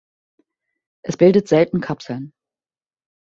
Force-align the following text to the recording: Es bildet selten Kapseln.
Es 1.05 1.15
bildet 1.15 1.47
selten 1.47 1.79
Kapseln. 1.79 2.33